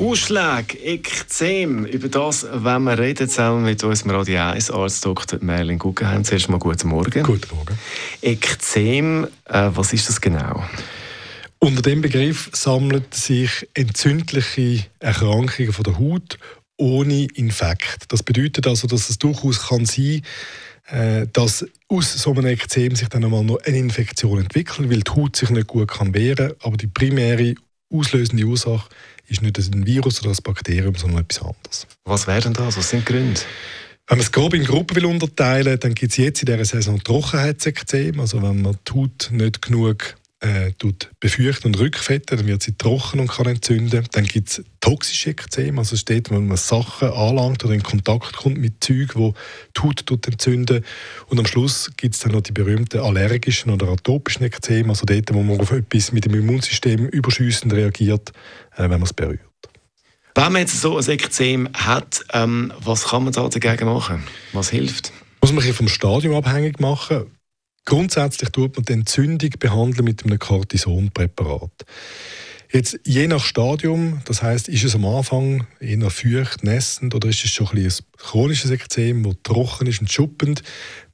[0.00, 5.40] Ausschläge, Ekzem, über das wenn wir reden, zusammen mit unserem Radio 1 Arzt Dr.
[5.42, 6.24] Merlin Guggenheim.
[6.24, 7.22] Zuerst mal guten Morgen.
[7.24, 7.78] Guten Morgen.
[8.22, 10.64] Ekzem, äh, was ist das genau?
[11.58, 16.38] Unter dem Begriff sammeln sich entzündliche Erkrankungen von der Haut
[16.76, 18.04] ohne Infekt.
[18.08, 20.22] Das bedeutet also, dass es durchaus kann sein
[20.90, 25.10] äh, dass aus so einem Ekzem sich dann einmal noch eine Infektion entwickelt, weil die
[25.10, 26.56] Haut sich nicht gut kann wehren kann.
[26.60, 27.54] Aber die primäre
[27.90, 28.88] auslösende Ursache
[29.26, 31.86] ist nicht ein Virus oder ein Bakterium, sondern etwas anderes.
[32.04, 32.76] Was wären das?
[32.76, 33.40] Was sind die Gründe?
[34.06, 36.64] Wenn man es grob in Gruppen will unterteilen will, dann gibt es jetzt in dieser
[36.64, 38.18] Saison Trockenheitsekzem.
[38.20, 40.72] Also wenn man die Haut nicht genug äh,
[41.18, 44.06] befeuchten und rückfetten, dann wird sie trocken und kann entzünden.
[44.12, 48.58] Dann gibt es toxische Ekzem, also steht, wenn man Sachen anlangt oder in Kontakt kommt
[48.58, 49.34] mit Zeug, wo
[49.76, 50.84] die Haut entzünden.
[51.26, 55.34] Und am Schluss gibt es dann noch die berühmten allergischen oder atopischen Ekzem, also dort,
[55.34, 58.30] wo man auf etwas mit dem Immunsystem überschüssend reagiert,
[58.76, 59.40] äh, wenn man es berührt.
[60.34, 64.22] Wenn man jetzt so ein Ekzem hat, ähm, was kann man da dagegen machen?
[64.52, 65.12] Was hilft?
[65.40, 67.26] Muss man vom Stadium abhängig machen.
[67.88, 71.86] Grundsätzlich tut man die Entzündung behandeln mit einem Cortisonpräparat.
[72.70, 77.42] Jetzt, je nach Stadium, das heißt, ist es am Anfang eher feucht, nässend oder ist
[77.46, 80.62] es schon ein, chronisches Ekzem, das trocken ist und schuppend,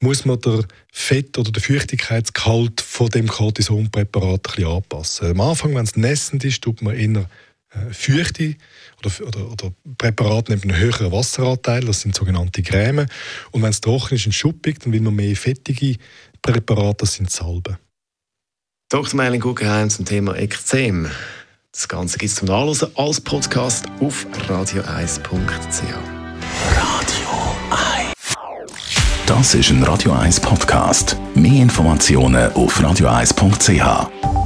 [0.00, 5.30] muss man den Fett- oder den Feuchtigkeitsgehalt von dem Cortisonpräparat ein bisschen anpassen.
[5.30, 7.30] Am Anfang, wenn es nässend ist, tut man eher
[7.90, 8.56] feuchte
[8.98, 13.06] oder, oder, oder Präparate neben einem höheren Wasseranteil, das sind sogenannte Creme.
[13.50, 15.96] Und wenn es trocken ist und schuppig, dann will man mehr fettige
[16.42, 17.76] Präparate, das sind Salben.
[18.90, 19.16] Dr.
[19.16, 21.10] Merlin Guggenheim zum Thema Ekzem.
[21.72, 25.82] Das Ganze gibt es zum Nachlesen als Podcast auf radio1.ch.
[26.76, 28.12] Radio 1.
[29.26, 31.16] Das ist ein Radio 1 Podcast.
[31.34, 34.43] Mehr Informationen auf radio1.ch.